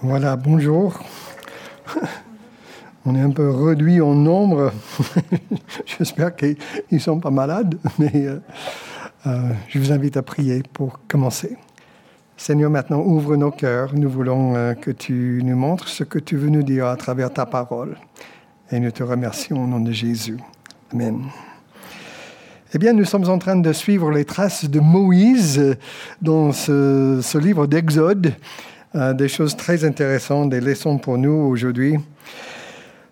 [0.00, 0.96] Voilà, bonjour.
[3.04, 4.70] On est un peu réduit en nombre.
[5.86, 6.56] J'espère qu'ils
[6.92, 8.38] ne sont pas malades, mais euh,
[9.26, 11.56] euh, je vous invite à prier pour commencer.
[12.36, 13.92] Seigneur, maintenant ouvre nos cœurs.
[13.96, 17.32] Nous voulons euh, que tu nous montres ce que tu veux nous dire à travers
[17.32, 17.96] ta parole.
[18.70, 20.38] Et nous te remercions au nom de Jésus.
[20.92, 21.24] Amen.
[22.72, 25.76] Eh bien, nous sommes en train de suivre les traces de Moïse
[26.22, 28.34] dans ce, ce livre d'Exode.
[28.94, 31.96] Euh, des choses très intéressantes, des leçons pour nous aujourd'hui.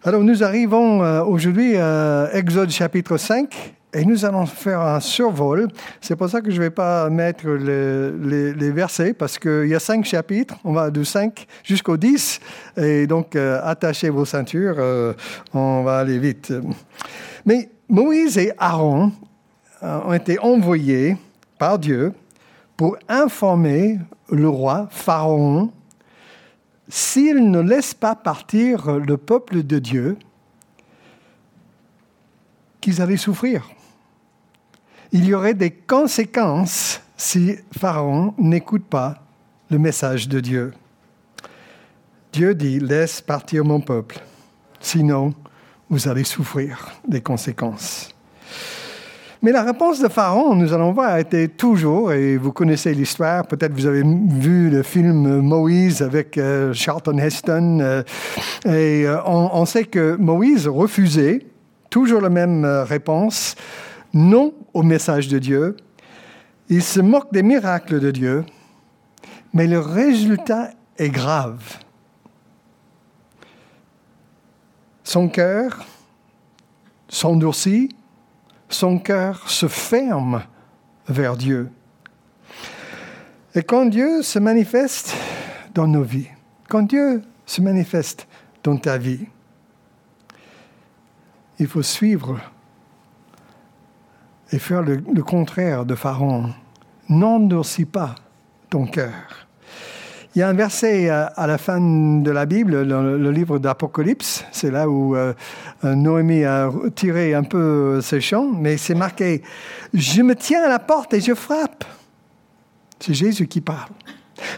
[0.05, 5.69] Alors nous arrivons euh, aujourd'hui à Exode chapitre 5 et nous allons faire un survol.
[6.01, 9.79] C'est pour ça que je ne vais pas mettre les, versets parce qu'il y a
[9.79, 12.41] cinq chapitres, on va du 5 jusqu'au 10
[12.79, 14.79] et donc euh, attachez vos ceintures,
[15.53, 16.55] on va aller vite.
[17.45, 19.13] Mais Moïse et Aaron
[19.83, 21.19] ont été envoyés
[21.59, 22.15] par Dieu
[22.77, 23.99] pour informer
[24.31, 25.73] le roi Pharaon
[26.89, 30.17] s'il ne laisse pas partir le peuple de Dieu,
[32.81, 33.69] qu'ils allaient souffrir.
[35.13, 39.23] Il y aurait des conséquences si Pharaon n'écoute pas
[39.71, 40.75] le message de Dieu.
[42.33, 44.21] Dieu dit, laisse partir mon peuple,
[44.81, 45.35] sinon
[45.89, 48.16] vous allez souffrir des conséquences.
[49.43, 53.73] Mais la réponse de Pharaon, nous allons voir, était toujours, et vous connaissez l'histoire, peut-être
[53.73, 58.03] vous avez vu le film Moïse avec euh, Charlton Heston, euh,
[58.65, 61.47] et euh, on, sait que Moïse refusait
[61.91, 63.57] toujours la même réponse,
[64.15, 65.77] non au message de Dieu.
[66.71, 68.45] Il se moque des miracles de Dieu,
[69.53, 71.79] mais le résultat est grave.
[75.05, 75.85] Son cœur
[77.09, 77.91] s'endurcit,
[78.69, 80.43] son cœur se ferme
[81.09, 81.71] vers Dieu.
[83.55, 85.15] Et quand Dieu se manifeste
[85.75, 86.29] dans nos vies,
[86.69, 88.27] quand Dieu se manifeste
[88.63, 89.27] dans ta vie,
[91.59, 92.39] il faut suivre
[94.53, 96.53] et faire le, contraire de Pharaon.
[97.09, 98.15] N'endurcis pas
[98.69, 99.46] ton cœur.
[100.37, 104.45] Il y a un verset euh, à la fin de la Bible, le livre d'Apocalypse,
[104.53, 105.33] c'est là où euh,
[105.83, 109.41] Noémie a tiré un peu ses chants, mais c'est marqué
[109.95, 111.87] Je me tiens à la porte et je frappe.
[113.01, 113.89] C'est Jésus qui parle.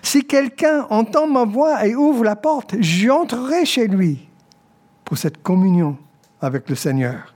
[0.02, 4.28] Si quelqu'un entend ma voix et ouvre la porte, j'entrerai chez lui
[5.04, 5.96] pour cette communion
[6.42, 7.32] avec le Seigneur.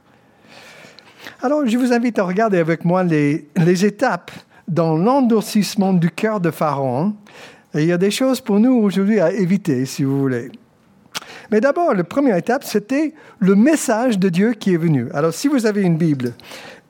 [1.43, 4.33] Alors, je vous invite à regarder avec moi les, les étapes
[4.67, 7.15] dans l'endurcissement du cœur de Pharaon
[7.75, 10.51] et il y a des choses pour nous aujourd'hui à éviter, si vous voulez.
[11.51, 15.09] Mais d'abord, la première étape, c'était le message de Dieu qui est venu.
[15.13, 16.33] Alors, si vous avez une Bible,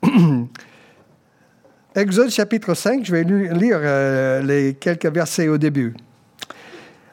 [1.94, 5.94] Exode chapitre 5, je vais lire euh, les quelques versets au début.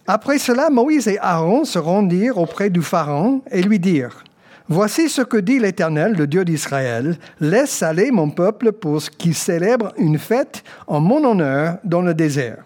[0.08, 4.24] Après cela, Moïse et Aaron se rendirent auprès du Pharaon et lui dirent,
[4.70, 9.92] Voici ce que dit l'Éternel, le Dieu d'Israël, laisse aller mon peuple pour qu'il célèbre
[9.98, 12.64] une fête en mon honneur dans le désert.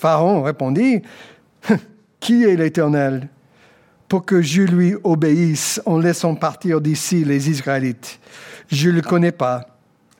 [0.00, 1.02] Pharaon répondit,
[2.20, 3.28] Qui est l'Éternel
[4.08, 8.18] pour que je lui obéisse en laissant partir d'ici les Israélites?
[8.68, 9.66] Je ne le connais pas.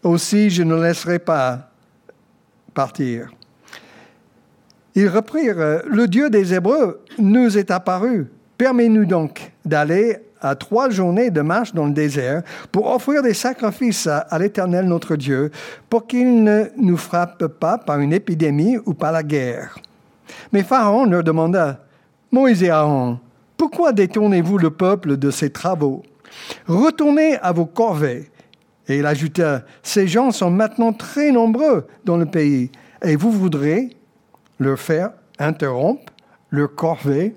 [0.03, 1.71] Aussi, je ne laisserai pas
[2.75, 3.31] partir.
[4.95, 8.31] Ils reprirent, Le Dieu des Hébreux nous est apparu.
[8.59, 14.07] Permets-nous donc d'aller à trois journées de marche dans le désert pour offrir des sacrifices
[14.07, 15.51] à, l'Éternel notre Dieu,
[15.89, 19.79] pour qu'il ne nous frappe pas par une épidémie ou par la guerre.
[20.53, 21.81] Mais Pharaon leur demanda,
[22.33, 23.19] Moïse et Aaron,
[23.57, 26.03] pourquoi détournez-vous le peuple de ses travaux?
[26.67, 28.31] Retournez à vos corvées.
[28.89, 32.73] Et il ajouta, ces gens sont maintenant très nombreux dans le pays,
[33.05, 33.91] et vous voudrez
[34.59, 36.13] leur faire interrompre
[36.51, 37.35] leur corvée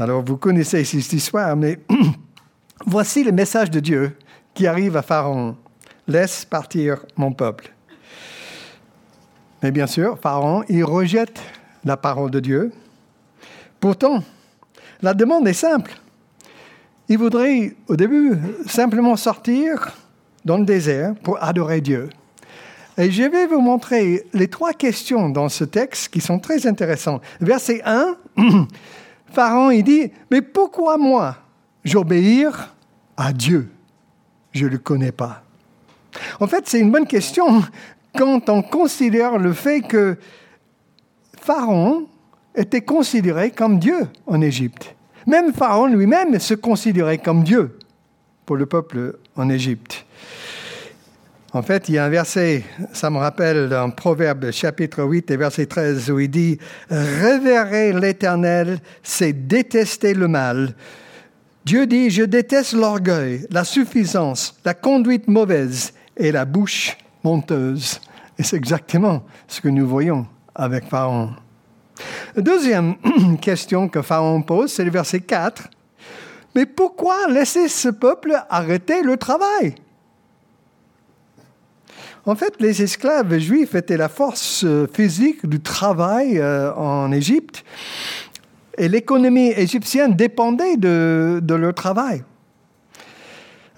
[0.00, 1.78] alors vous connaissez cette histoire, mais
[2.86, 4.16] voici le message de Dieu
[4.54, 5.56] qui arrive à Pharaon.
[6.08, 7.72] Laisse partir mon peuple.
[9.62, 11.40] Mais bien sûr, Pharaon, il rejette
[11.84, 12.72] la parole de Dieu.
[13.78, 14.24] Pourtant,
[15.02, 15.92] la demande est simple.
[17.08, 19.92] Il voudrait, au début, simplement sortir
[20.44, 22.08] dans le désert pour adorer Dieu.
[22.96, 27.22] Et je vais vous montrer les trois questions dans ce texte qui sont très intéressantes.
[27.40, 28.16] Verset 1,
[29.30, 31.36] Pharaon, il dit, mais pourquoi moi
[31.84, 32.74] J'obéir
[33.16, 33.70] à Dieu?
[34.52, 35.42] Je ne le connais pas.
[36.40, 37.62] En fait, c'est une bonne question
[38.16, 40.16] quand on considère le fait que
[41.40, 42.06] Pharaon
[42.54, 44.94] était considéré comme Dieu en Égypte.
[45.26, 47.78] Même Pharaon lui-même se considérait comme Dieu
[48.44, 50.04] pour le peuple en Égypte.
[51.52, 52.62] En fait, il y a un verset,
[52.92, 56.58] ça me rappelle dans Proverbe chapitre 8 et verset 13 où il dit
[56.90, 60.76] Révérer l'Éternel, c'est détester le mal.
[61.64, 68.00] Dieu dit Je déteste l'orgueil, la suffisance, la conduite mauvaise et la bouche monteuse.
[68.38, 71.30] Et c'est exactement ce que nous voyons avec Pharaon.
[72.36, 72.94] Deuxième
[73.42, 75.68] question que Pharaon pose, c'est le verset 4.
[76.54, 79.74] Mais pourquoi laisser ce peuple arrêter le travail?
[82.26, 87.64] En fait, les esclaves juifs étaient la force euh, physique du travail euh, en Égypte
[88.76, 92.22] et l'économie égyptienne dépendait de, leur travail.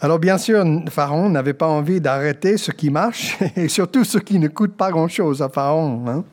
[0.01, 4.39] Alors bien sûr, Pharaon n'avait pas envie d'arrêter ce qui marche et surtout ce qui
[4.39, 6.05] ne coûte pas grand-chose à Pharaon.
[6.09, 6.25] Hein.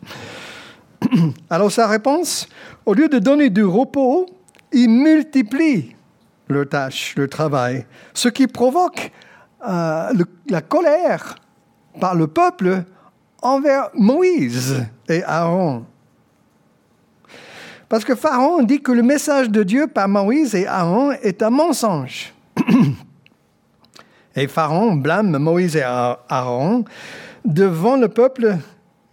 [1.50, 2.48] Alors sa réponse,
[2.86, 4.26] au lieu de donner du repos,
[4.72, 5.96] il multiplie
[6.48, 9.12] le tâche, le travail, ce qui provoque
[9.68, 10.12] euh,
[10.50, 11.36] la colère
[12.00, 12.84] par le peuple
[13.42, 15.86] envers Moïse et Aaron.
[17.88, 21.50] Parce que Pharaon dit que le message de Dieu par Moïse et Aaron est un
[21.50, 22.34] mensonge.
[24.36, 26.86] et Pharaon blâme Moïse et Aaron
[27.46, 28.58] devant le peuple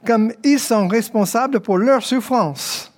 [0.06, 2.92] comme ils sont responsables pour leur souffrance.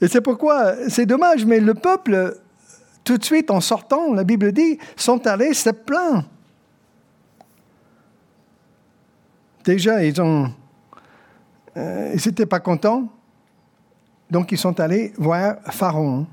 [0.00, 2.36] Et c'est pourquoi c'est dommage, mais le peuple,
[3.04, 6.24] tout de suite en sortant, la Bible dit, sont allés se plaindre.
[9.64, 10.50] Déjà, ils ont,
[11.76, 13.08] euh, n'étaient pas contents,
[14.30, 16.26] donc ils sont allés voir Pharaon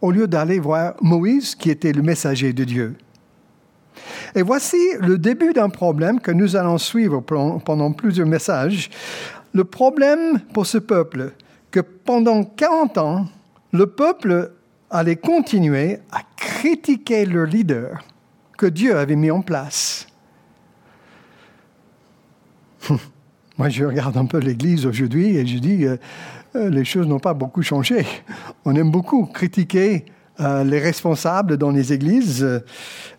[0.00, 2.96] au lieu d'aller voir Moïse, qui était le messager de Dieu.
[4.34, 8.90] Et voici le début d'un problème que nous allons suivre pendant plusieurs messages.
[9.54, 11.32] Le problème pour ce peuple,
[11.70, 13.26] que pendant 40 ans,
[13.72, 14.52] le peuple
[14.90, 18.04] allait continuer à critiquer leur leader
[18.58, 20.06] que Dieu avait mis en place.
[23.58, 25.96] Moi, je regarde un peu l'Église aujourd'hui et je dis, euh,
[26.56, 28.04] euh, les choses n'ont pas beaucoup changé.
[28.64, 30.06] On aime beaucoup critiquer
[30.40, 32.42] euh, les responsables dans les églises.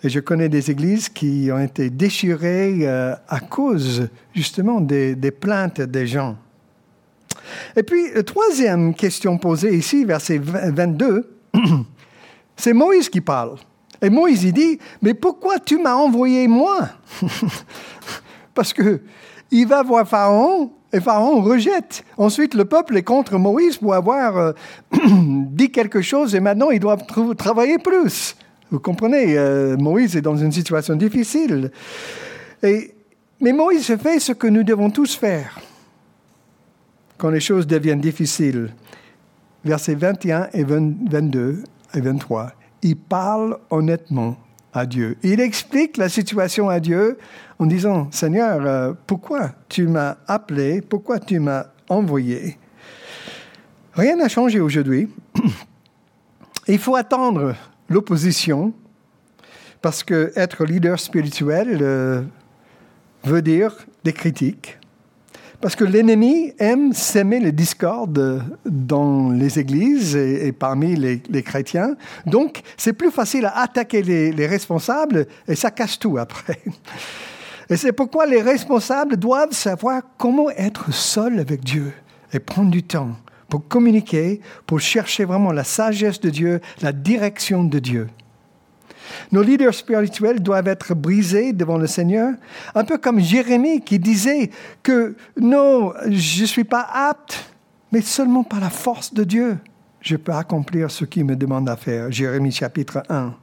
[0.03, 6.07] et je connais des églises qui ont été déchirées à cause justement des plaintes des
[6.07, 6.35] gens.
[7.75, 11.37] Et puis, troisième question posée ici, verset 22,
[12.57, 13.55] c'est Moïse qui parle.
[14.01, 16.89] Et Moïse, il dit, mais pourquoi tu m'as envoyé moi
[18.53, 19.01] Parce que
[19.51, 22.03] il va voir Pharaon et Pharaon rejette.
[22.17, 24.51] Ensuite, le peuple est contre Moïse pour avoir euh,
[24.93, 27.05] dit quelque chose et maintenant ils doivent
[27.37, 28.35] travailler plus.
[28.71, 31.71] Vous comprenez, euh, Moïse est dans une situation difficile.
[32.63, 32.93] Et,
[33.39, 35.59] mais Moïse fait ce que nous devons tous faire
[37.17, 38.73] quand les choses deviennent difficiles.
[39.63, 41.63] Versets 21 et 22
[41.93, 42.51] et 23.
[42.81, 44.37] Il parle honnêtement
[45.23, 47.17] Il explique la situation à Dieu
[47.59, 52.57] en disant, Seigneur, euh, pourquoi tu m'as appelé, pourquoi tu m'as envoyé?
[53.93, 55.07] Rien n'a changé aujourd'hui.
[56.67, 57.55] Il faut attendre
[57.87, 58.73] l'opposition
[59.81, 62.23] parce que être leader spirituel euh,
[63.23, 63.73] veut dire
[64.03, 64.77] des critiques,
[65.61, 71.95] parce que l'ennemi aime s'aimer les discordes dans les églises et, parmi les, chrétiens.
[72.25, 76.59] Donc, c'est plus facile à attaquer les, responsables et ça casse tout après.
[77.67, 81.93] Et c'est pourquoi les responsables doivent savoir comment être seuls avec Dieu
[82.31, 83.15] et prendre du temps
[83.49, 88.07] pour communiquer, pour chercher vraiment la sagesse de Dieu, la direction de Dieu.
[89.31, 92.33] Nos leaders spirituels doivent être brisés devant le Seigneur,
[92.73, 94.49] un peu comme Jérémie qui disait
[94.83, 97.51] que non, je ne suis pas apte,
[97.91, 99.57] mais seulement par la force de Dieu,
[100.01, 102.11] je peux accomplir ce qu'il me demande à faire.
[102.11, 103.33] Jérémie chapitre 1.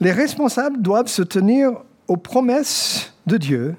[0.00, 1.72] Les responsables doivent se tenir
[2.08, 3.76] aux promesses de Dieu,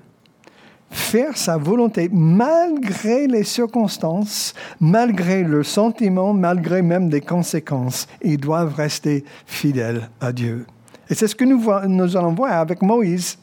[0.90, 8.08] faire sa volonté malgré les circonstances, malgré le sentiment, malgré même des conséquences.
[8.22, 10.66] Ils doivent rester fidèles à Dieu.
[11.10, 13.38] Et c'est ce que nous, nous allons voir avec Moïse.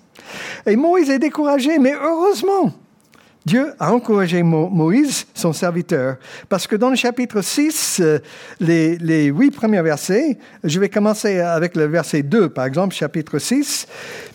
[0.66, 2.72] Et Moïse est découragé, mais heureusement,
[3.44, 6.16] Dieu a encouragé Moïse, son serviteur,
[6.48, 8.18] parce que dans le chapitre 6, euh,
[8.58, 13.38] les, les, huit premiers versets, je vais commencer avec le verset 2, par exemple, chapitre
[13.38, 13.86] 6,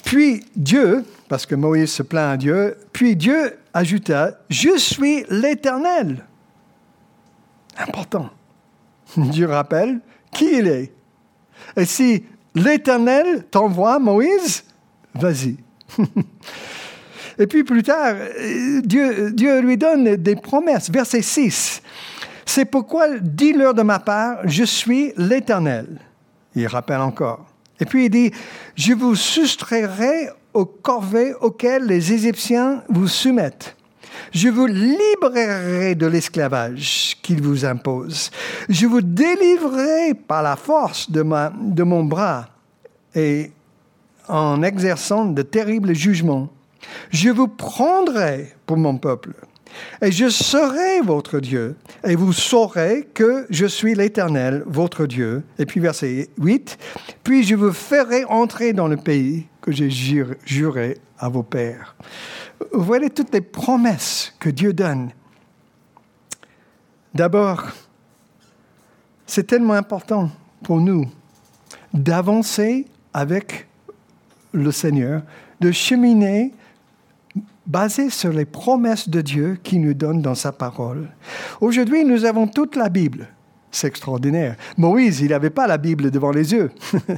[0.03, 6.23] puis Dieu, parce que Moïse se plaint à Dieu, puis Dieu ajouta, Je suis l'Éternel.
[7.77, 8.29] Important.
[9.17, 10.01] Dieu rappelle
[10.31, 10.91] qui il est.
[11.75, 12.23] Et si
[12.53, 14.63] l'Éternel t'envoie, Moïse,
[15.15, 15.57] vas-y.
[17.39, 18.15] Et puis plus tard,
[18.83, 20.91] Dieu, Dieu lui donne des promesses.
[20.91, 21.81] Verset 6.
[22.45, 25.99] C'est pourquoi dis-leur de ma part, je suis l'Éternel.
[26.55, 27.45] Il rappelle encore.
[27.79, 28.31] Et puis il dit,
[28.75, 33.75] je vous soustrairai aux corvées auxquelles les Égyptiens vous soumettent.
[34.33, 38.31] Je vous libérerai de l'esclavage qu'ils vous imposent.
[38.67, 41.23] Je vous délivrerai par la force de,
[41.61, 42.47] de mon bras
[43.15, 43.51] et
[44.27, 46.49] en exerçant de terribles jugements.
[47.09, 49.33] Je vous prendrai pour mon peuple
[50.01, 55.43] et je serai votre Dieu, et vous saurez que je suis l'Éternel, votre Dieu.
[55.57, 56.77] Et puis verset 8,
[57.23, 61.95] puis je vous ferai entrer dans le pays que j'ai juré à vos pères.
[62.73, 65.11] Vous voyez toutes les promesses que Dieu donne.
[67.13, 67.65] D'abord,
[69.25, 70.29] c'est tellement important
[70.63, 71.05] pour nous
[71.93, 73.67] d'avancer avec
[74.51, 75.23] le Seigneur,
[75.59, 76.53] de cheminer
[77.69, 81.07] basé sur les promesses de Dieu qu'il nous donne dans sa parole.
[81.61, 83.27] Aujourd'hui, nous avons toute la Bible.
[83.71, 84.55] C'est extraordinaire.
[84.77, 86.71] Moïse, il n'avait pas la Bible devant les yeux.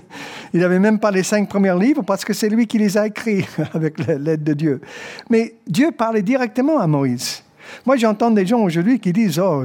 [0.54, 3.08] il n'avait même pas les cinq premiers livres parce que c'est lui qui les a
[3.08, 4.82] écrits avec l'aide de Dieu.
[5.30, 7.42] Mais Dieu parlait directement à Moïse.
[7.86, 9.64] Moi, j'entends des gens aujourd'hui qui disent Oh,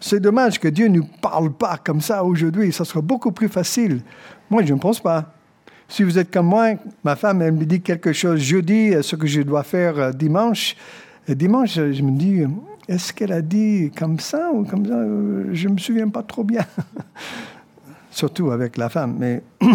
[0.00, 3.48] c'est dommage que Dieu ne nous parle pas comme ça aujourd'hui, ça sera beaucoup plus
[3.48, 4.00] facile.
[4.50, 5.35] Moi, je ne pense pas.
[5.88, 6.70] Si vous êtes comme moi,
[7.04, 10.76] ma femme, elle me dit quelque chose jeudi, ce que je dois faire euh, dimanche.
[11.28, 12.42] Et dimanche, je me dis,
[12.88, 15.00] est-ce qu'elle a dit comme ça ou comme ça?
[15.52, 16.64] Je ne me souviens pas trop bien.
[18.10, 19.16] Surtout avec la femme.
[19.18, 19.42] Mais,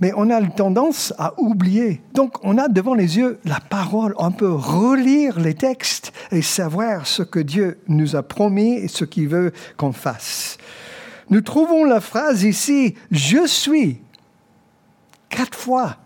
[0.00, 2.00] mais on a tendance à oublier.
[2.14, 4.14] Donc, on a devant les yeux la parole.
[4.18, 9.04] On peut relire les textes et savoir ce que Dieu nous a promis et ce
[9.04, 10.58] qu'il veut qu'on fasse.
[11.30, 13.98] Nous trouvons la phrase ici, je suis
[15.28, 15.96] Quatre fois,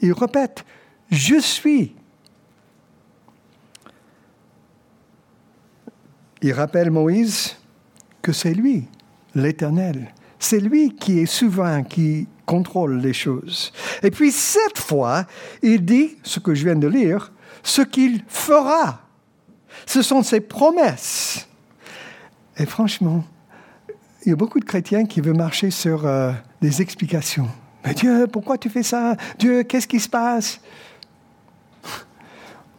[0.00, 0.64] il répète,
[1.10, 1.94] je suis.
[6.42, 7.56] Il rappelle Moïse
[8.22, 8.86] que c'est lui,
[9.34, 10.12] l'Éternel.
[10.38, 13.72] C'est lui qui est souverain, qui contrôle les choses.
[14.02, 15.26] Et puis cette fois,
[15.62, 17.32] il dit, ce que je viens de lire,
[17.62, 19.00] ce qu'il fera.
[19.86, 21.48] Ce sont ses promesses.
[22.56, 23.24] Et franchement,
[24.24, 27.48] il y a beaucoup de chrétiens qui veulent marcher sur euh, des explications.
[27.86, 29.16] Mais Dieu, pourquoi tu fais ça?
[29.38, 30.60] Dieu, qu'est-ce qui se passe?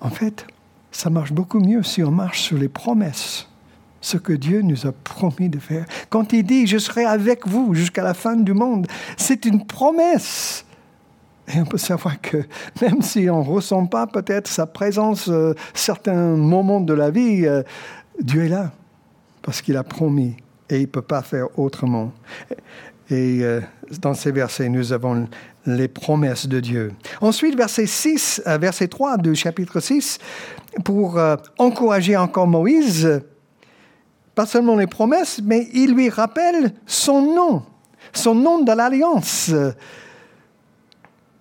[0.01, 0.45] En fait,
[0.91, 3.47] ça marche beaucoup mieux si on marche sur les promesses,
[4.01, 5.85] ce que Dieu nous a promis de faire.
[6.09, 8.85] Quand il dit, je serai avec vous jusqu'à la fin du monde,
[9.15, 10.65] c'est une promesse.
[11.47, 12.43] Et on peut savoir que
[12.81, 17.45] même si on ne ressent pas peut-être sa présence euh, certains moments de la vie,
[17.45, 17.63] euh,
[18.21, 18.73] Dieu est là
[19.41, 20.35] parce qu'il a promis
[20.69, 22.11] et il ne peut pas faire autrement.
[23.09, 23.61] Et euh,
[24.01, 25.27] dans ces versets, nous avons
[25.65, 26.91] les promesses de Dieu.
[27.21, 30.19] Ensuite, verset 6, euh, verset 3 du chapitre 6,
[30.83, 33.21] pour euh, encourager encore Moïse,
[34.35, 37.63] pas seulement les promesses, mais il lui rappelle son nom,
[38.11, 39.51] son nom de l'alliance.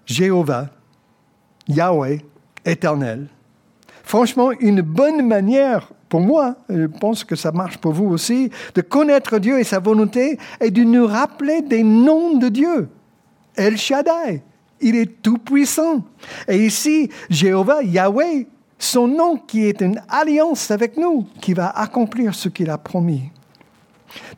[0.06, 0.68] Jéhovah,
[1.66, 2.20] Yahweh,
[2.64, 3.26] éternel.
[4.04, 8.80] Franchement, une bonne manière pour moi, je pense que ça marche pour vous aussi, de
[8.80, 12.88] connaître Dieu et sa volonté et de nous rappeler des noms de Dieu.
[13.54, 14.42] El Shaddai,
[14.80, 16.02] il est tout puissant.
[16.48, 18.46] Et ici, Jéhovah, Yahweh,
[18.78, 23.30] son nom qui est une alliance avec nous, qui va accomplir ce qu'il a promis.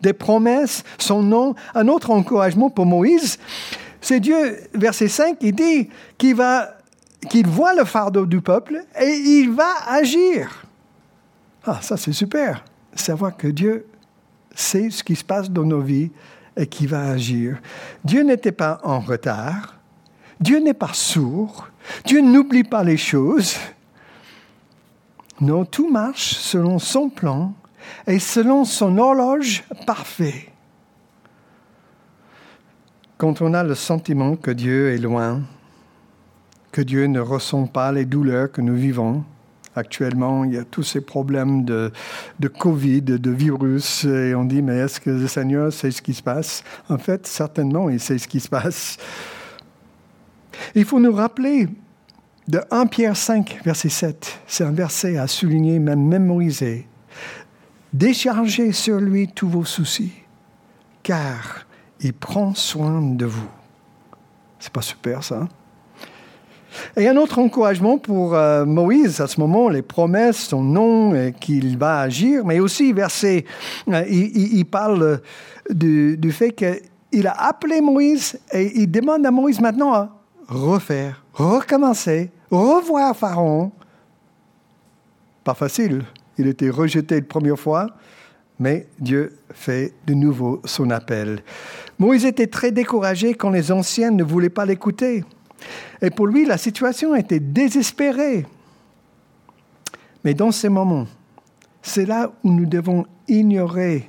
[0.03, 3.39] Des promesses, son nom, un autre encouragement pour Moïse,
[4.01, 9.69] c'est Dieu, verset 5, il dit qu'il voit le fardeau du peuple et il va
[9.89, 10.65] agir.
[11.65, 12.65] Ah, ça c'est super.
[12.95, 13.87] Savoir que Dieu
[14.55, 16.11] sait ce qui se passe dans nos vies
[16.57, 17.59] et qui va agir.
[18.05, 19.77] Dieu n'était pas en retard.
[20.41, 21.69] Dieu n'est pas sourd.
[22.05, 23.57] Dieu n'oublie pas les choses.
[25.41, 27.55] Non, tout marche selon son plan
[28.07, 30.49] et selon son horloge parfait.
[33.17, 35.43] Quand on a le sentiment que Dieu est loin,
[36.73, 39.25] que Dieu ne ressent pas les douleurs que nous vivons,
[39.79, 41.93] Actuellement, il y a tous ces problèmes de,
[42.59, 46.23] Covid, de virus, et on dit, mais est-ce que le Seigneur sait ce qui se
[46.23, 46.65] passe?
[46.89, 48.97] En fait, certainement, il sait ce qui se passe.
[50.75, 51.69] Il faut nous rappeler
[52.49, 54.41] de 1 Pierre 5, verset 7.
[54.47, 56.87] C'est un verset à souligner, même mémoriser.
[57.93, 60.13] Déchargez sur lui tous vos soucis,
[61.03, 61.67] car
[62.01, 63.49] il prend soin de vous.
[64.59, 65.49] C'est pas super ça hein?
[66.97, 71.33] Et un autre encouragement pour euh, Moïse, à ce moment, les promesses, son nom, et
[71.33, 73.45] qu'il va agir, mais aussi, verset,
[73.89, 75.21] euh, il, parle
[75.71, 80.11] du, du fait qu'il a appelé Moïse et il demande à Moïse maintenant à
[80.49, 83.71] refaire, recommencer, revoir Pharaon.
[85.45, 86.05] Pas facile.
[86.39, 87.89] Il était rejeté la première fois,
[88.61, 91.43] Mais Dieu fait de nouveau son appel.
[91.99, 95.25] Moïse était très découragé quand les anciens ne voulaient pas l'écouter.
[96.01, 98.47] Et pour lui, la situation était désespérée.
[100.25, 101.07] Mais dans ces moments,
[101.83, 104.09] c'est là où nous devons ignorer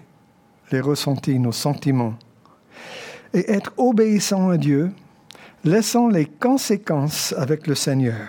[0.72, 2.16] les ressentis, nos sentiments,
[3.34, 4.92] et être obéissants à Dieu,
[5.64, 8.28] laissant les conséquences avec le Seigneur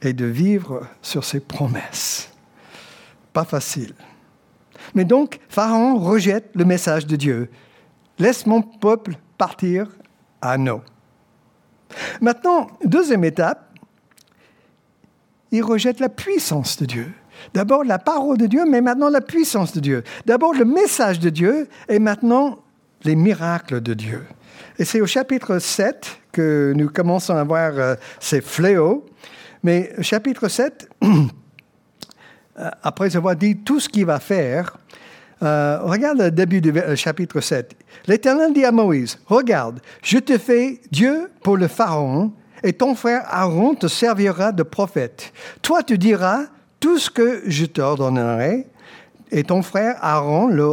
[0.00, 2.30] et de vivre sur ses promesses.
[3.32, 3.94] Pas facile.
[4.94, 7.50] Mais donc, Pharaon rejette le message de Dieu.
[8.18, 9.86] Laisse mon peuple partir
[10.40, 10.82] à non.
[12.20, 13.72] Maintenant, deuxième étape,
[15.50, 17.12] il rejette la puissance de Dieu.
[17.54, 20.04] D'abord la parole de Dieu, mais maintenant la puissance de Dieu.
[20.26, 22.58] D'abord le message de Dieu et maintenant
[23.04, 24.22] les miracles de Dieu.
[24.78, 29.04] Et c'est au chapitre 7 que nous commençons à voir euh, ces fléaux.
[29.62, 34.78] Mais chapitre 7, euh, après avoir dit tout ce qu'il va faire,
[35.42, 37.74] euh, regarde le début du chapitre 7.
[38.06, 42.32] L'Éternel dit à Moïse, regarde, je te fais Dieu pour le Pharaon,
[42.62, 45.32] et ton frère Aaron te servira de prophète.
[45.62, 46.44] Toi, tu diras
[46.78, 48.66] tout ce que je t'ordonnerai,
[49.30, 50.68] et ton frère Aaron le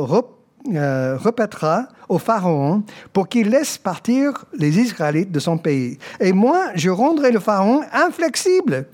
[0.76, 2.84] euh, répétera au Pharaon
[3.14, 5.98] pour qu'il laisse partir les Israélites de son pays.
[6.20, 8.86] Et moi, je rendrai le Pharaon inflexible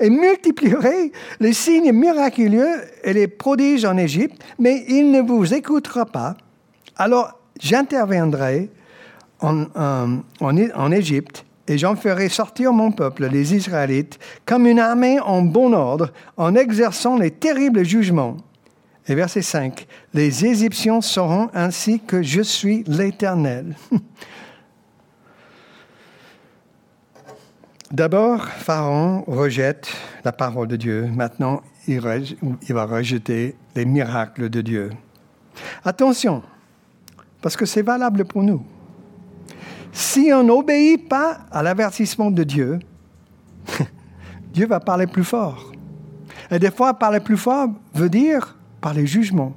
[0.00, 6.06] et multiplierai les signes miraculeux et les prodiges en Égypte, mais il ne vous écoutera
[6.06, 6.36] pas.
[6.96, 8.70] Alors j'interviendrai
[9.40, 15.18] en, en, en Égypte et j'en ferai sortir mon peuple, les Israélites, comme une armée
[15.20, 18.36] en bon ordre, en exerçant les terribles jugements.
[19.06, 23.76] Et verset 5, les Égyptiens sauront ainsi que je suis l'Éternel.
[27.94, 29.88] D'abord, Pharaon rejette
[30.24, 31.06] la parole de Dieu.
[31.14, 34.90] Maintenant, il, va rejeter les miracles de Dieu.
[35.84, 36.42] Attention,
[37.40, 38.66] parce que c'est valable pour nous.
[39.92, 42.80] Si on n'obéit pas à l'avertissement de Dieu,
[44.52, 45.70] Dieu va parler plus fort.
[46.50, 49.54] Et des fois, parler plus fort veut dire parler jugement.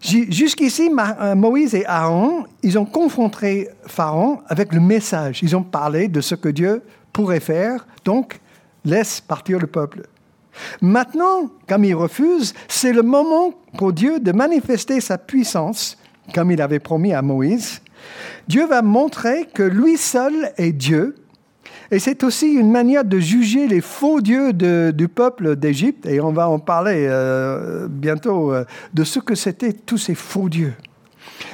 [0.00, 5.42] Jusqu'ici, euh, Moïse et Aaron, ils ont confronté Pharaon avec le message.
[5.42, 6.82] Ils ont parlé de ce que Dieu
[7.12, 8.40] pourrait faire, donc
[8.84, 10.06] laisse partir le peuple.
[10.80, 15.96] Maintenant, comme il refuse, c'est le moment pour Dieu de manifester sa puissance
[16.32, 17.80] comme il avait promis à Moïse,
[18.48, 21.16] Dieu va montrer que lui seul est Dieu.
[21.92, 26.06] Et c'est aussi une manière de juger les faux dieux du peuple d'Égypte.
[26.06, 30.48] Et on va en parler euh, bientôt euh, de ce que c'était tous ces faux
[30.48, 30.74] dieux.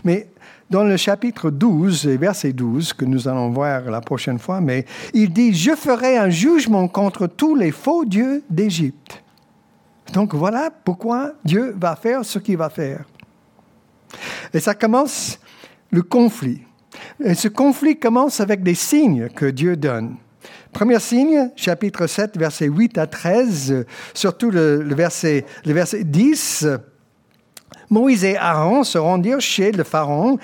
[0.04, 0.28] Mais
[0.68, 4.84] dans le chapitre 12 et verset 12, que nous allons voir la prochaine fois, mais
[5.14, 9.22] il dit, je ferai un jugement contre tous les faux dieux d'Égypte.
[10.12, 13.04] Donc voilà pourquoi Dieu va faire ce qu'il va faire.
[14.52, 15.38] Et ça commence
[15.90, 16.62] le conflit.
[17.24, 20.16] Et ce conflit commence avec des signes que Dieu donne.
[20.76, 26.66] Premier signe, chapitre 7, versets 8 à 13, surtout le, verset, verset 10.
[27.88, 30.36] Moïse et Aaron se rendirent chez le Pharaon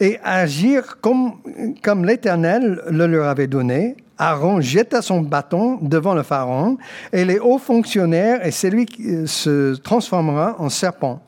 [0.00, 1.34] et agirent comme,
[1.82, 3.98] comme l'Éternel le leur avait donné.
[4.16, 6.78] Aaron jeta son bâton devant le Pharaon
[7.12, 11.20] et les hauts fonctionnaires et celui qui se transformera en serpent.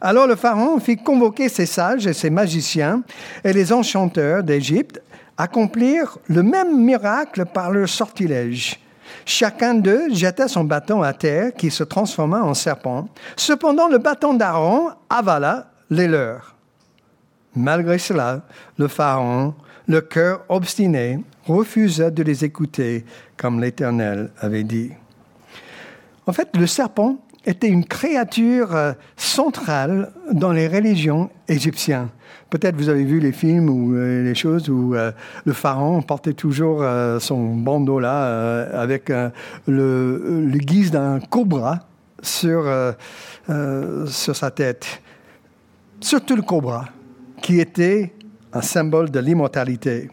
[0.00, 3.02] Alors le Pharaon fit convoquer ses sages et ses magiciens
[3.42, 5.00] et les enchanteurs d'Égypte
[5.36, 8.80] accomplir le même miracle par leur sortilège.
[9.24, 13.08] Chacun d'eux jeta son bâton à terre qui se transforma en serpent.
[13.36, 16.54] Cependant, le bâton d'Aaron avala les leurs.
[17.54, 18.42] Malgré cela,
[18.78, 19.54] le Pharaon,
[19.86, 23.04] le cœur obstiné, refusa de les écouter
[23.36, 24.90] comme l'Éternel avait dit.
[26.26, 32.08] En fait, le serpent était une créature euh, centrale dans les religions égyptiennes.
[32.50, 35.12] Peut-être vous avez vu les films ou euh, les choses où euh,
[35.44, 36.84] le pharaon portait toujours
[37.20, 39.32] son bandeau là avec le,
[39.66, 41.80] le, guise d'un cobra
[42.22, 42.64] sur,
[44.06, 45.00] sur sa tête.
[46.00, 46.86] Surtout le cobra,
[47.42, 48.12] qui était
[48.52, 50.08] un symbole de l'immortalité.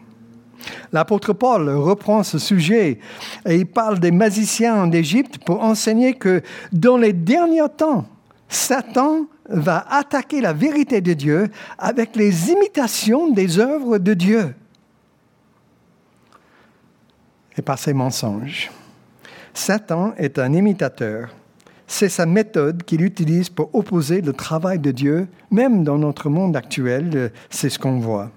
[0.92, 2.98] L'apôtre Paul reprend ce sujet
[3.46, 8.06] et il parle des magiciens en Égypte pour enseigner que dans les derniers temps,
[8.48, 14.54] Satan va attaquer la vérité de Dieu avec les imitations des œuvres de Dieu
[17.56, 18.70] et par ses mensonges.
[19.52, 21.30] Satan est un imitateur.
[21.86, 26.56] C'est sa méthode qu'il utilise pour opposer le travail de Dieu, même dans notre monde
[26.56, 28.30] actuel, c'est ce qu'on voit.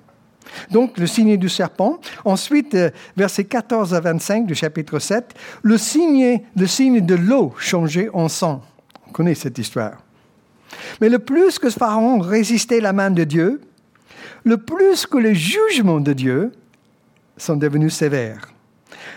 [0.71, 1.99] Donc, le signe du serpent.
[2.25, 5.33] Ensuite, euh, versets 14 à 25 du chapitre 7,
[5.63, 8.61] le signe, de l'eau changée en sang.
[9.11, 10.03] connaît cette histoire.
[11.01, 13.61] Mais le plus que Pharaon résistait la main de Dieu,
[14.43, 16.51] le plus que les jugements de Dieu
[17.37, 18.53] sont devenus sévères.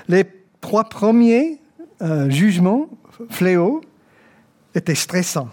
[0.09, 0.25] Les
[0.61, 1.61] trois premiers
[2.03, 2.89] euh, jugements,
[3.29, 3.81] fléaux,
[4.75, 5.49] étaient stressants.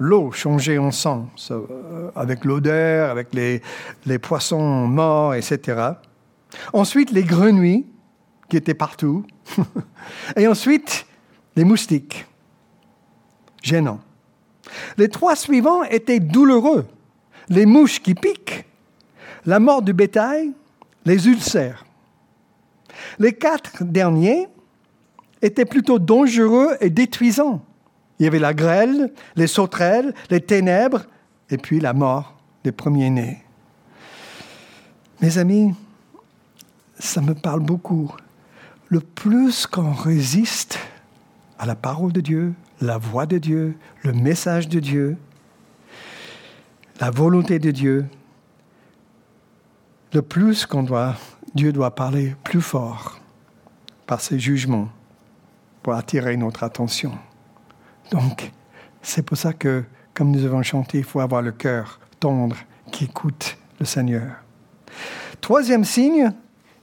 [0.00, 3.62] L'eau changeait en sang, euh, avec l'odeur, avec les,
[4.06, 5.92] les poissons morts, etc.
[6.72, 7.84] Ensuite, les grenouilles,
[8.50, 9.24] qui étaient partout.
[10.36, 11.06] Et ensuite,
[11.56, 12.26] les moustiques.
[13.62, 14.00] Gênant.
[14.98, 16.86] Les trois suivants étaient douloureux.
[17.48, 18.64] Les mouches qui piquent,
[19.46, 20.52] la mort du bétail,
[21.04, 21.84] les ulcères.
[23.18, 24.48] Les quatre derniers
[25.42, 27.64] étaient plutôt dangereux et détruisants.
[28.20, 31.06] Il y avait la grêle, les sauterelles, les ténèbres,
[31.48, 33.42] et puis la mort des premiers-nés.
[35.22, 35.74] Mes amis,
[36.98, 38.14] ça me parle beaucoup.
[38.88, 40.78] Le plus qu'on résiste
[41.58, 42.52] à la parole de Dieu,
[42.82, 45.16] la voix de Dieu, le message de Dieu,
[47.00, 48.06] la volonté de Dieu,
[50.12, 51.16] le plus qu'on doit,
[51.54, 53.18] Dieu doit parler plus fort
[54.06, 54.90] par ses jugements
[55.82, 57.12] pour attirer notre attention.
[58.10, 58.50] Donc,
[59.02, 62.56] c'est pour ça que, comme nous avons chanté, il faut avoir le cœur tendre
[62.90, 64.42] qui écoute le Seigneur.
[65.40, 66.32] Troisième signe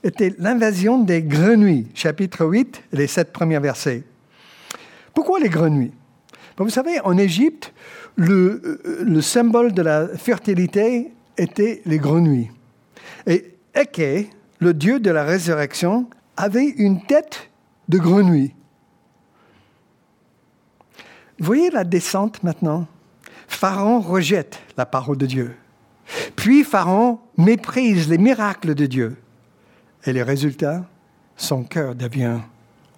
[0.02, 4.04] était l'invasion des grenouilles, chapitre 8, les sept premiers versets.
[5.14, 5.92] Pourquoi les grenouilles?
[6.56, 7.72] Ben, Vous savez, en Égypte,
[8.16, 12.50] le, le, symbole de la fertilité était les grenouilles.
[13.26, 17.50] Et Eke, le dieu de la résurrection, avait une tête
[17.88, 18.54] de grenouille.
[21.38, 22.86] Voyez la descente maintenant?
[23.46, 25.56] Pharaon rejette la parole de Dieu.
[26.36, 29.16] Puis Pharaon méprise les miracles de Dieu.
[30.04, 30.84] Et le résultat,
[31.36, 32.38] son cœur devient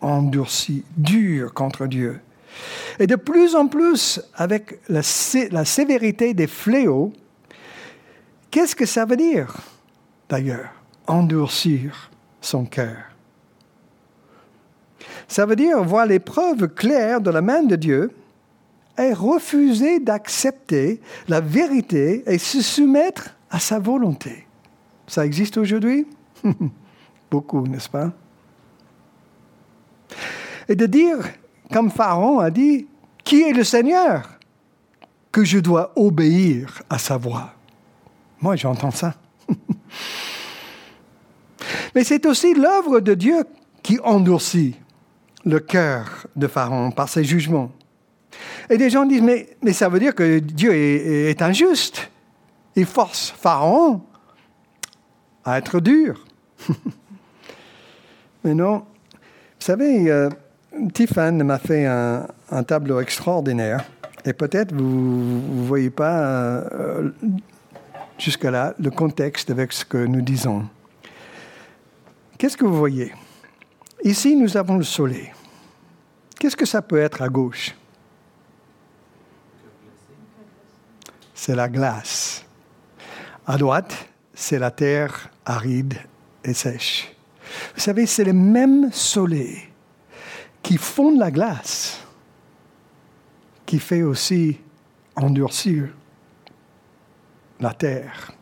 [0.01, 2.21] endurci, dur contre Dieu.
[2.99, 5.03] Et de plus en plus, avec la,
[5.51, 7.13] la sévérité des fléaux,
[8.51, 9.55] qu'est-ce que ça veut dire,
[10.29, 10.71] d'ailleurs,
[11.07, 12.97] endurcir son cœur?
[15.29, 18.11] Ça veut dire voir les preuves claires de la main de Dieu
[19.01, 24.47] et refuser d'accepter la vérité et se soumettre à sa volonté.
[25.07, 26.07] Ça existe aujourd'hui?
[27.31, 28.13] Beaucoup, n'est-ce pas?
[30.69, 31.19] Et de dire,
[31.73, 32.87] comme Pharaon a dit,
[33.25, 34.41] qui est le Seigneur?
[35.33, 37.55] que je dois obéir à sa voix
[38.41, 39.15] Moi, j'entends ça.
[41.95, 43.45] Mais c'est aussi l'œuvre de Dieu
[43.83, 44.77] qui endurcit
[45.45, 47.73] le cœur de Pharaon par ses jugements.
[48.69, 52.11] Et des gens disent, mais, mais ça veut dire que Dieu est, injuste.
[52.77, 54.03] Il force Pharaon
[55.45, 56.25] à être dur.
[58.45, 58.79] mais non.
[58.79, 60.29] Vous savez, euh,
[60.95, 63.85] Tiffany m'a fait un, un, tableau extraordinaire.
[64.25, 67.11] Et peut-être vous ne voyez pas euh,
[68.19, 70.65] jusque-là le contexte avec ce que nous disons.
[72.39, 73.13] Qu'est-ce que vous voyez?
[74.05, 75.31] Ici, nous avons le soleil.
[76.39, 77.75] Qu'est-ce que ça peut être à gauche?
[81.41, 82.45] C'est la glace.
[83.47, 83.97] À droite,
[84.35, 85.95] c'est la terre aride
[86.45, 87.17] et sèche.
[87.75, 89.57] Vous savez, c'est le même soleil
[90.63, 92.05] qui fond la glace,
[93.65, 94.61] qui fait aussi
[95.17, 95.89] endurcir
[97.59, 98.33] la terre.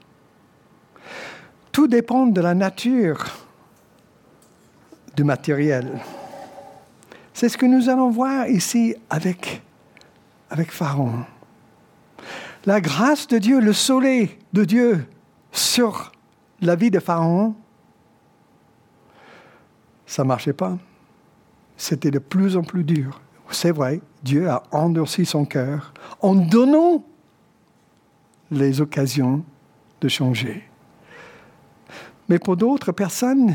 [1.70, 3.24] Tout dépend de la nature
[5.14, 6.00] du matériel.
[7.32, 9.62] C'est ce que nous allons voir ici avec,
[10.50, 11.24] avec Pharaon
[12.68, 15.07] la grâce de Dieu, le soleil de Dieu
[15.52, 16.12] sur
[16.61, 17.54] la vie de Pharaon,
[20.04, 20.76] ça ne marchait pas.
[21.78, 23.22] C'était de plus en plus dur.
[23.50, 27.02] C'est vrai, Dieu a endurci son cœur en donnant
[28.50, 29.42] les occasions
[30.02, 30.68] de changer.
[32.28, 33.54] Mais pour d'autres personnes,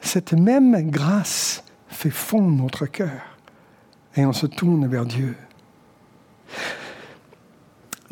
[0.00, 3.36] cette même grâce fait fondre notre cœur
[4.14, 5.34] et on se tourne vers Dieu.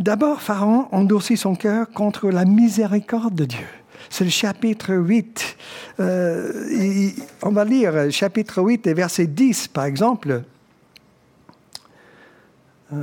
[0.02, 3.68] D'abord, Pharaon endurcit son cœur contre la miséricorde de Dieu.
[4.10, 5.56] C'est le chapitre 8.
[6.00, 7.10] Euh,
[7.42, 10.42] on va lire chapitre 8 et verset 10, par exemple.
[12.92, 12.96] Euh,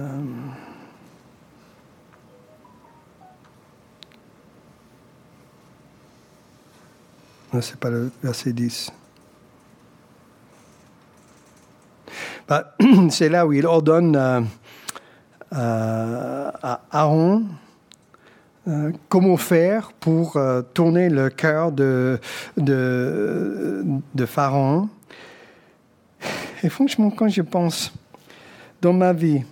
[7.53, 8.91] non, ce n'est pas le verset 10.
[12.45, 12.75] Bah,
[13.09, 14.41] c'est là où il ordonne euh,
[15.51, 17.45] à Aaron
[18.69, 22.19] euh, comment faire pour euh, tourner le cœur de,
[22.57, 24.89] de, Pharaon.
[26.62, 27.93] Et franchement, quand je pense
[28.81, 29.43] dans ma vie,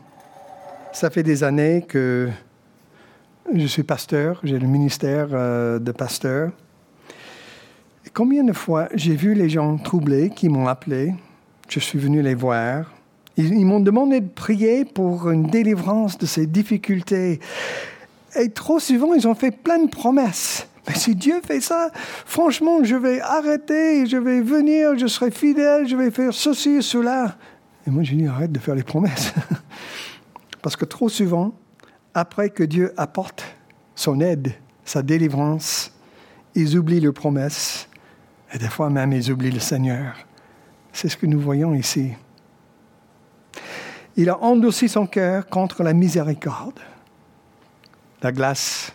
[0.94, 2.28] Ça fait des années que
[3.54, 6.52] je suis pasteur, j'ai le ministère euh, de pasteur.
[8.06, 11.14] Et combien de fois j'ai vu les gens troublés qui m'ont appelé,
[11.70, 12.92] je suis venu les voir,
[13.38, 17.40] ils, m'ont demandé de prier pour une délivrance de ces difficultés.
[18.36, 20.68] Et trop souvent, ils ont fait plein de promesses.
[20.88, 21.92] Mais si Dieu fait ça,
[22.26, 27.36] franchement, je vais arrêter, je vais venir, je serai fidèle, je vais faire ceci, cela.
[27.86, 29.34] Et moi, je dis, arrête de faire les promesses.
[30.62, 31.54] Parce que trop souvent,
[32.14, 33.44] après que Dieu apporte
[33.96, 35.92] son aide, sa délivrance,
[36.56, 37.88] ils oublient leurs promesses.
[38.54, 40.16] Et des fois même, ils oublient le Seigneur.
[40.92, 42.14] C'est ce que nous voyons ici.
[44.18, 46.80] Il a endurci son cœur contre la miséricorde.
[48.24, 48.92] La glace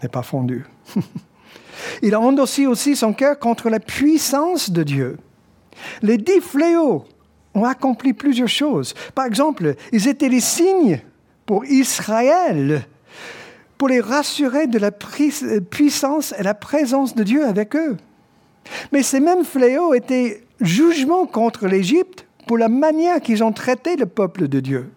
[0.00, 0.64] n'est pas fondue.
[2.02, 5.18] Il a endurci aussi son cœur contre la puissance de Dieu.
[6.02, 7.04] Les dix fléaux
[7.54, 8.94] ont accompli plusieurs choses.
[9.14, 11.00] Par exemple, ils étaient les signes
[11.46, 12.86] pour Israël,
[13.76, 17.96] pour les rassurer de la puissance et la présence de Dieu avec eux.
[18.92, 24.06] Mais ces mêmes fléaux étaient jugement contre l'Égypte pour la manière qu'ils ont traité le
[24.06, 24.90] peuple de Dieu.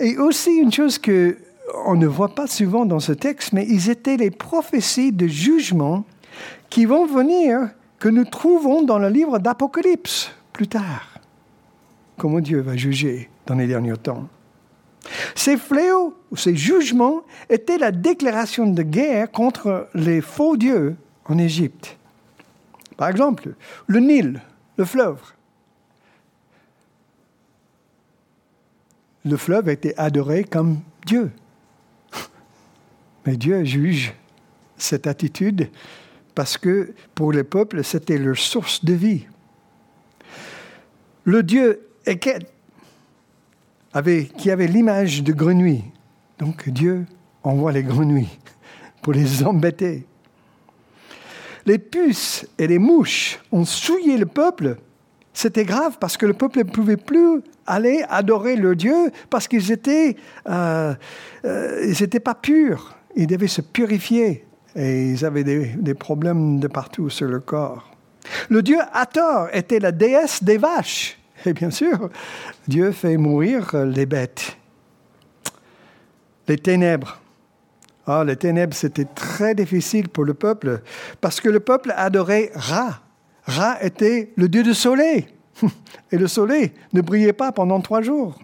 [0.00, 1.38] Et aussi une chose que
[1.84, 6.04] on ne voit pas souvent dans ce texte, mais ils étaient les prophéties de jugement
[6.70, 11.18] qui vont venir, que nous trouvons dans le livre d'Apocalypse plus tard.
[12.16, 14.28] Comment Dieu va juger dans les derniers temps?
[15.34, 21.96] Ces fléaux, ces jugements, étaient la déclaration de guerre contre les faux dieux en Égypte.
[22.96, 23.54] Par exemple,
[23.86, 24.40] le Nil,
[24.76, 25.20] le fleuve.
[29.26, 31.32] Le fleuve était adoré comme Dieu.
[33.26, 34.14] Mais Dieu juge
[34.76, 35.68] cette attitude
[36.36, 39.26] parce que pour les peuples, c'était leur source de vie.
[41.24, 42.46] Le Dieu Eket,
[44.36, 45.82] qui avait l'image de grenouille.
[46.38, 47.04] Donc Dieu
[47.42, 48.38] envoie les grenouilles
[49.02, 50.06] pour les embêter.
[51.64, 54.76] Les puces et les mouches ont souillé le peuple.
[55.36, 59.70] C'était grave parce que le peuple ne pouvait plus aller adorer leur Dieu parce qu'ils
[59.70, 60.16] étaient,
[60.48, 60.94] euh,
[61.44, 67.28] euh, pas purs ils devaient se purifier et ils avaient des, problèmes de partout sur
[67.28, 67.90] le corps.
[68.48, 71.18] Le dieu Hathor était la déesse des vaches.
[71.44, 72.08] Et bien sûr,
[72.66, 74.56] Dieu fait mourir les bêtes.
[76.48, 77.20] Les ténèbres.
[78.06, 80.80] Ah, les ténèbres, c'était très difficile pour le peuple
[81.20, 83.02] parce que le peuple adorait Ra.
[83.46, 85.26] Ra était le dieu du soleil.
[86.12, 88.38] Et le soleil ne brillait pas pendant trois jours.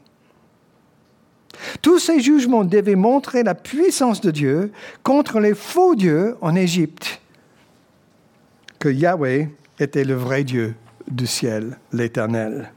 [1.81, 7.21] Tous ces jugements devaient montrer la puissance de Dieu contre les faux dieux en Égypte,
[8.79, 10.75] que Yahweh était le vrai Dieu
[11.09, 12.73] du ciel, l'Éternel.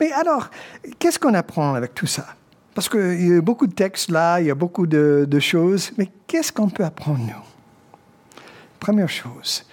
[0.00, 0.50] Mais alors,
[0.98, 2.26] qu'est-ce qu'on apprend avec tout ça?
[2.74, 6.10] Parce qu'il y a beaucoup de textes là, il y a beaucoup de, choses, mais
[6.26, 8.40] qu'est-ce qu'on peut apprendre, nous?
[8.78, 9.64] Première chose,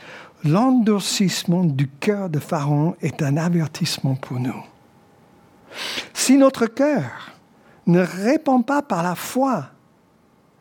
[0.44, 4.64] l'endurcissement du cœur de Pharaon est un avertissement pour nous.
[6.14, 7.32] Si notre cœur
[7.88, 9.70] ne répond pas par la foi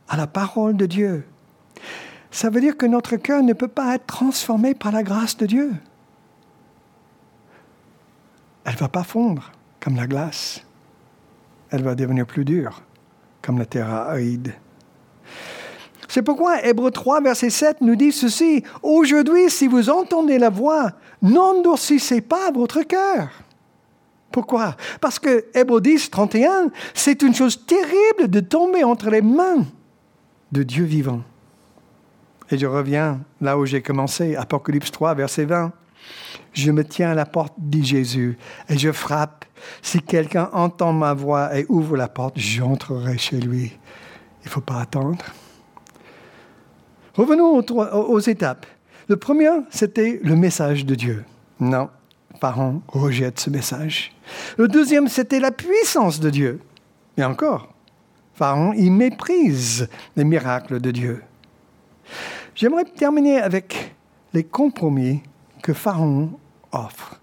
[0.09, 1.27] à la parole de Dieu,
[2.31, 5.47] ça veut dire que notre cœur ne peut pas être transformé par la grâce de
[5.47, 5.73] Dieu.
[8.65, 10.65] Elle va pas fondre comme la glace.
[11.71, 12.83] Elle va devenir plus dure
[13.43, 14.55] comme la terre aride.
[16.13, 18.63] C'est pourquoi Hébreu 3, verset 7 nous dit ceci.
[18.83, 20.91] Aujourd'hui, si vous entendez la voix,
[21.23, 23.31] n'endurcissez pas votre cœur
[24.33, 24.77] pourquoi?
[25.01, 29.67] Parce que Hébreu 10, 31, c'est une chose terrible de tomber entre les mains
[30.51, 31.21] de Dieu vivant.
[32.51, 35.73] Et je reviens là où j'ai commencé, Apocalypse 3, verset 20.
[36.55, 38.39] Je me tiens à la porte, dit Jésus,
[38.71, 39.45] et je frappe.
[39.83, 43.79] Si quelqu'un entend ma voix et ouvre la porte, j'entrerai chez lui.
[44.43, 45.23] Il ne faut pas attendre.
[47.15, 48.67] Revenons aux, étapes.
[49.09, 51.25] Le premier, c'était le message de Dieu.
[51.61, 51.91] Non,
[52.41, 54.13] Pharaon rejette ce message.
[54.57, 56.61] Le deuxième, c'était la puissance de Dieu.
[57.19, 57.69] Et encore,
[58.35, 61.23] Pharaon, il méprise les miracles de Dieu.
[62.55, 63.95] J'aimerais terminer avec
[64.33, 65.23] les compromis
[65.63, 66.31] que Pharaon
[66.73, 67.21] offre,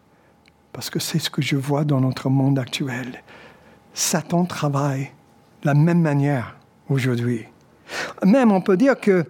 [0.71, 3.23] parce que c'est ce que je vois dans notre monde actuel.
[3.95, 5.11] Satan travaille
[5.63, 6.55] de la même manière
[6.89, 7.45] aujourd'hui.
[8.23, 9.25] Même on peut dire que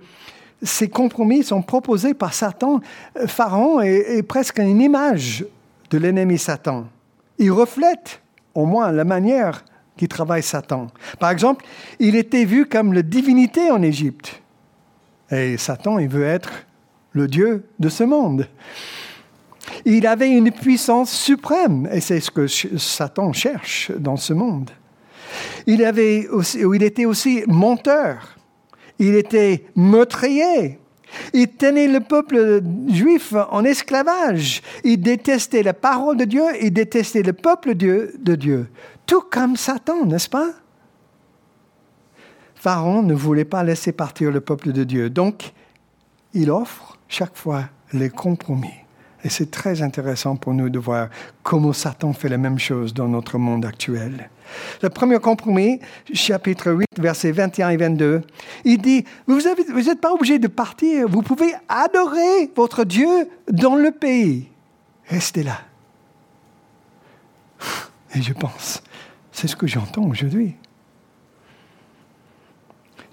[0.62, 2.82] ces compromis sont proposés par Satan.
[3.28, 5.46] Pharaon est, est presque une image
[5.90, 6.88] de l'ennemi Satan.
[7.38, 8.22] Il reflète
[8.54, 9.64] au moins la manière
[9.98, 10.88] qui travaille Satan.
[11.20, 11.66] Par exemple,
[12.00, 14.42] il était vu comme la divinité en Égypte.
[15.32, 16.66] Et Satan, il veut être
[17.12, 18.48] le Dieu de ce monde.
[19.86, 24.72] Il avait une puissance suprême, et c'est ce que Satan cherche dans ce monde.
[25.68, 28.39] Il, avait aussi, il était aussi menteur.
[29.00, 30.80] Il était meurtrier.
[31.34, 34.62] Il tenait le peuple juif en esclavage.
[34.84, 38.70] Il détestait la parole de Dieu, il détestait le peuple de Dieu.
[39.06, 40.52] Tout comme Satan, n'est-ce pas?
[42.54, 45.10] Pharaon ne voulait pas laisser partir le peuple de Dieu.
[45.10, 45.54] Donc,
[46.34, 48.74] il offre chaque fois les compromis.
[49.24, 51.10] Et c'est très intéressant pour nous de voir
[51.42, 54.30] comment Satan fait la même chose dans notre monde actuel.
[54.82, 55.80] Le premier compromis,
[56.14, 58.22] chapitre 8, versets 21 et 22,
[58.66, 63.92] il dit, vous n'êtes pas obligé de partir, vous pouvez adorer votre Dieu dans le
[63.92, 64.48] pays.
[65.08, 65.60] Restez là.
[68.16, 68.82] Et je pense,
[69.32, 70.56] c'est ce que j'entends aujourd'hui.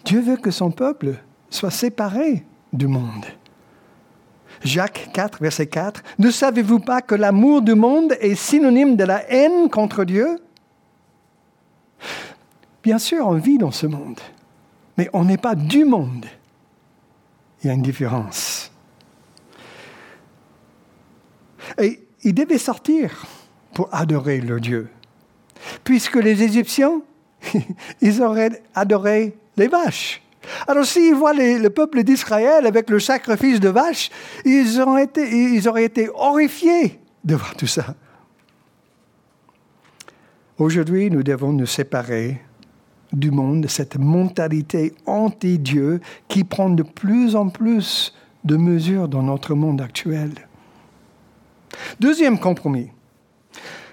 [0.05, 1.17] Dieu veut que son peuple
[1.51, 3.27] soit séparé du monde.
[4.63, 6.03] Jacques 4, verset 4.
[6.19, 10.39] Ne savez-vous pas que l'amour du monde est synonyme de la haine contre Dieu?
[12.83, 14.21] Bien sûr, on vit dans ce monde,
[14.97, 16.27] mais on n'est pas du monde.
[17.63, 18.71] Il y a une différence.
[21.79, 23.27] Et ils devaient sortir
[23.75, 24.89] pour adorer leur Dieu.
[25.85, 27.01] Puisque les Égyptiens,
[28.01, 30.23] ils auraient adoré les vaches.
[30.69, 34.11] Alors s'ils voient le peuple d'Israël avec le sacrifice de vaches,
[34.45, 34.81] ils,
[35.33, 37.95] ils auraient été horrifiés de voir tout ça.
[40.59, 42.41] Aujourd'hui, nous devons nous séparer
[43.13, 48.15] du monde, de cette mentalité anti-Dieu qui prend de plus en plus
[48.45, 50.31] de mesures dans notre monde actuel.
[52.01, 52.91] Deuxième compromis.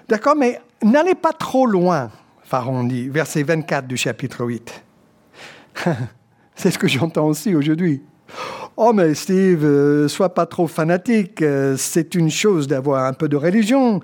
[0.07, 2.09] D'accord, mais n'allez pas trop loin,
[2.43, 4.83] Pharaon dit, verset 24 du chapitre 8.
[6.55, 8.01] C'est ce que j'entends aussi aujourd'hui.
[8.75, 11.41] Oh, mais Steve, euh, sois pas trop fanatique.
[11.43, 13.99] Euh, c'est une chose d'avoir un peu de religion,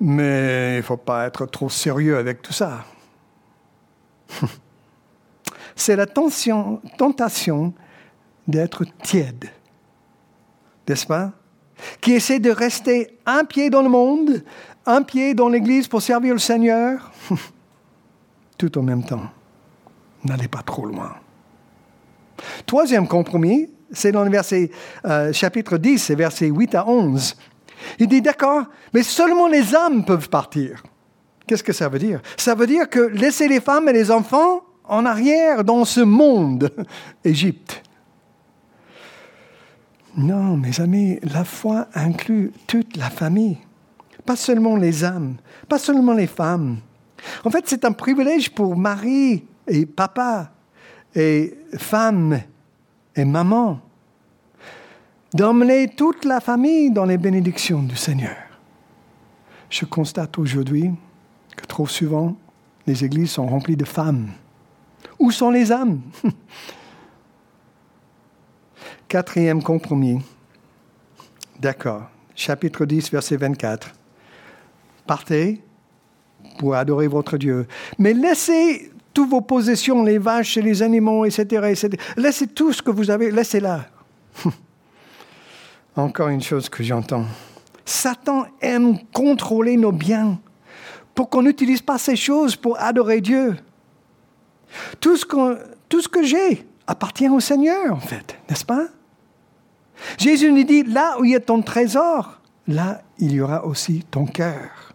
[0.00, 2.84] mais il faut pas être trop sérieux avec tout ça.
[5.74, 7.72] C'est la tension, tentation
[8.46, 9.50] d'être tiède,
[10.86, 11.32] n'est-ce pas?
[12.00, 14.44] Qui essaie de rester un pied dans le monde,
[14.86, 17.10] un pied dans l'Église pour servir le Seigneur,
[18.58, 19.30] tout en même temps.
[20.24, 21.16] N'allez pas trop loin.
[22.66, 24.70] Troisième compromis, c'est dans le verset,
[25.04, 27.36] euh, chapitre 10, versets 8 à 11.
[27.98, 30.82] Il dit, d'accord, mais seulement les âmes peuvent partir.
[31.46, 32.20] Qu'est-ce que ça veut dire?
[32.36, 36.70] Ça veut dire que laisser les femmes et les enfants en arrière dans ce monde,
[37.24, 37.82] Égypte.
[40.16, 43.56] Non, mes amis, la foi inclut toute la famille,
[44.26, 45.36] pas seulement les âmes,
[45.68, 46.78] pas seulement les femmes.
[47.44, 50.52] En fait, c'est un privilège pour Marie et papa
[51.14, 52.40] et femme
[53.16, 53.80] et maman
[55.34, 58.36] d'emmener toute la famille dans les bénédictions du Seigneur.
[59.70, 60.90] Je constate aujourd'hui
[61.56, 62.36] que trop souvent,
[62.86, 64.28] les églises sont remplies de femmes.
[65.18, 66.00] Où sont les âmes?
[69.08, 70.20] Quatrième compromis.
[71.58, 72.04] D'accord.
[72.34, 73.92] Chapitre 10, verset 24.
[75.06, 75.62] Partez
[76.58, 77.66] pour adorer votre Dieu.
[77.98, 81.90] Mais laissez toutes vos possessions, les vaches et les animaux, etc., etc.
[82.16, 83.86] Laissez tout ce que vous avez, laissez là.
[85.96, 87.26] Encore une chose que j'entends.
[87.84, 90.38] Satan aime contrôler nos biens
[91.14, 93.56] pour qu'on n'utilise pas ces choses pour adorer Dieu.
[95.00, 95.26] Tout ce,
[95.88, 98.86] tout ce que j'ai appartient au Seigneur, en fait, n'est-ce pas?
[100.18, 104.04] Jésus nous dit, là où il y a ton trésor, là il y aura aussi
[104.10, 104.91] ton cœur.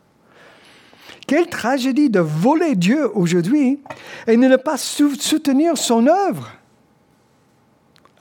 [1.27, 3.79] Quelle tragédie de voler Dieu aujourd'hui
[4.27, 6.53] et ne pas soutenir son œuvre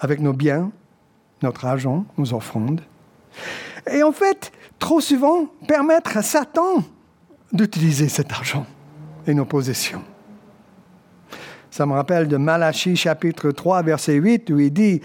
[0.00, 0.72] avec nos biens,
[1.42, 2.82] notre argent, nos offrandes.
[3.90, 6.82] Et en fait, trop souvent, permettre à Satan
[7.52, 8.66] d'utiliser cet argent
[9.26, 10.02] et nos possessions.
[11.70, 15.00] Ça me rappelle de Malachie chapitre 3, verset 8, où il dit,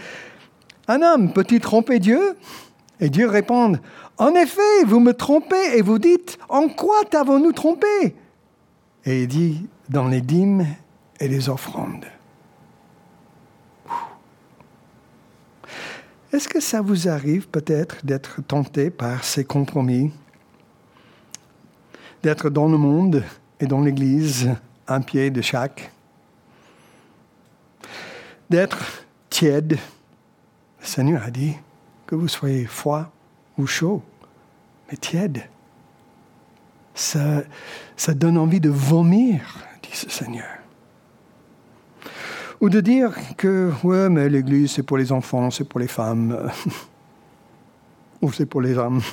[0.88, 2.36] Un homme peut-il tromper Dieu?
[3.02, 3.74] Et Dieu répond,
[4.18, 8.16] en effet, vous me trompez et vous dites, en quoi t'avons-nous trompé?
[9.06, 10.68] Et il dit, dans les dîmes
[11.20, 12.06] et les offrandes.
[16.32, 20.14] Est-ce que ça vous arrive peut-être d'être tenté par ces compromis?
[22.22, 23.24] D'être dans le monde
[23.60, 24.52] et dans l'Église,
[24.88, 25.92] un pied de chaque?
[28.50, 29.80] D'être tiède?
[30.80, 31.56] Le Seigneur a dit
[32.12, 33.10] que vous soyez froid
[33.58, 34.04] ou chaud
[34.90, 35.44] mais tiède.
[36.94, 37.46] Ça,
[38.10, 39.42] donne envie de vomir,
[39.82, 40.58] dit ce Seigneur.
[42.60, 46.52] Ou de dire que, ouais, mais l'Église, c'est pour les enfants, c'est pour les femmes,
[48.22, 49.02] ou c'est pour les hommes.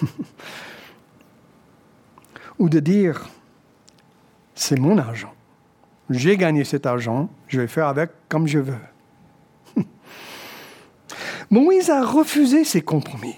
[2.59, 3.28] Ou de dire,
[4.57, 5.32] c'est mon argent,
[6.11, 8.74] j'ai gagné cet argent, je vais faire avec comme je veux.
[11.51, 13.36] Moïse a refusé ces compromis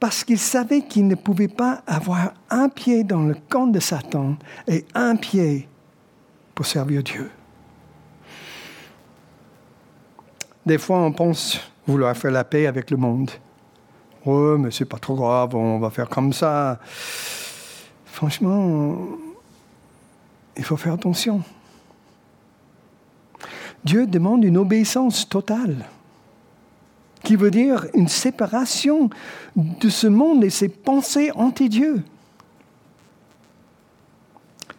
[0.00, 4.36] parce qu'il savait qu'il ne pouvait pas avoir un pied dans le camp de Satan
[4.68, 5.68] et un pied
[6.54, 7.30] pour servir Dieu.
[10.64, 13.30] Des fois, on pense vouloir faire la paix avec le monde.
[14.24, 16.80] Oh, mais c'est pas trop grave, on va faire comme ça.
[18.06, 18.98] Franchement,
[20.56, 21.42] il faut faire attention.
[23.84, 25.84] Dieu demande une obéissance totale,
[27.26, 29.10] qui veut dire une séparation
[29.56, 32.04] de ce monde et ses pensées anti-Dieu.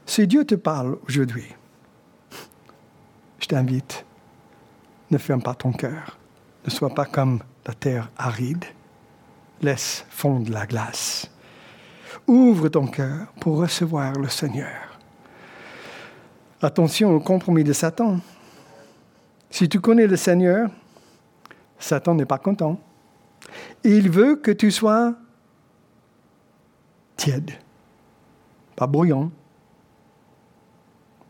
[0.06, 1.54] Si Dieu te parle aujourd'hui,
[3.40, 4.06] je t'invite,
[5.12, 6.18] ne ferme pas ton cœur,
[6.64, 8.64] ne sois pas comme la terre aride,
[9.62, 11.30] laisse fondre la glace.
[12.28, 14.98] Ouvre ton cœur pour recevoir le Seigneur.
[16.62, 18.22] Attention au compromis de Satan.
[19.50, 20.70] Si tu connais le Seigneur,
[21.80, 22.80] Satan n'est pas content.
[23.84, 25.14] Il veut que tu sois
[27.16, 27.52] tiède,
[28.76, 29.32] pas brouillon.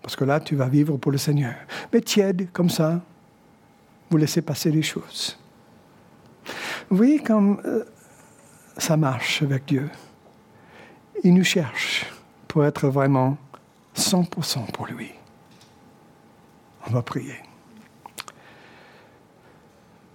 [0.02, 1.56] Parce que là, tu vas vivre pour le Seigneur.
[1.92, 3.02] Mais tiède, comme ça,
[4.10, 5.38] vous laissez passer les choses.
[6.90, 7.84] Vous voyez comme euh,
[8.78, 9.90] ça marche avec Dieu.
[11.24, 12.06] Il nous cherche
[12.48, 13.38] pour être vraiment
[13.96, 15.12] 100% pour lui.
[16.88, 17.47] On va prier.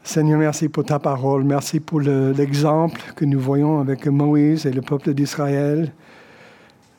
[0.04, 1.44] Seigneur, merci pour ta parole.
[1.44, 5.92] Merci pour l'exemple que nous voyons avec Moïse et le peuple d'Israël.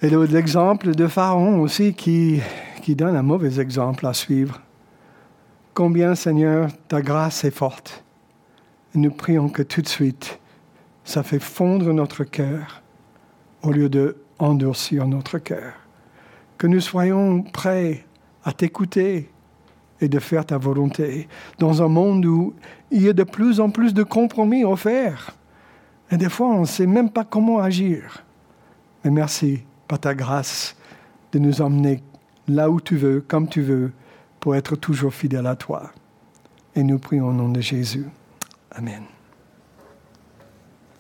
[0.01, 2.39] Et l'exemple de Pharaon aussi qui,
[2.81, 4.61] qui donne un mauvais exemple à suivre.
[5.73, 8.05] Combien, Seigneur, ta grâce est forte.
[8.95, 10.39] nous prions que tout de suite,
[11.03, 12.83] ça fait fondre notre cœur
[13.63, 15.73] au lieu de endurcir notre cœur.
[16.57, 18.05] Que nous soyons prêts
[18.45, 19.29] à t'écouter
[20.03, 21.27] et de faire ta volonté
[21.59, 22.53] dans un monde où
[22.91, 25.31] il y a de plus en plus de compromis offerts.
[26.11, 28.23] Et des fois, on ne sait même pas comment agir.
[29.03, 30.75] Mais merci par ta grâce
[31.31, 32.03] de nous emmener
[32.47, 33.91] là où tu veux, comme tu veux,
[34.39, 35.91] pour être toujours fidèle à toi.
[36.75, 38.05] Et nous prions au nom de Jésus.
[38.71, 39.12] Amen.